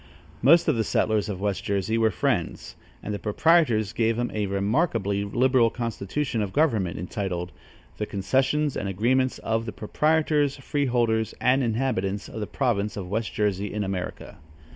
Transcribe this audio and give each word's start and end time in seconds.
Most 0.41 0.67
of 0.67 0.75
the 0.75 0.83
settlers 0.83 1.29
of 1.29 1.39
West 1.39 1.63
Jersey 1.63 1.95
were 1.95 2.09
Friends, 2.09 2.75
and 3.03 3.13
the 3.13 3.19
proprietors 3.19 3.93
gave 3.93 4.17
them 4.17 4.31
a 4.33 4.47
remarkably 4.47 5.23
liberal 5.23 5.69
constitution 5.69 6.41
of 6.41 6.53
government, 6.53 6.97
entitled: 6.97 7.51
"The 7.97 8.07
concessions 8.07 8.75
and 8.75 8.89
agreements 8.89 9.37
of 9.37 9.67
the 9.67 9.71
proprietors, 9.73 10.57
freeholders 10.57 11.35
and 11.39 11.61
inhabitants 11.61 12.27
of 12.27 12.39
the 12.39 12.47
province 12.47 12.97
of 12.97 13.09
West 13.11 13.33
Jersey 13.33 13.71
in 13.71 13.83
America." 13.83 14.39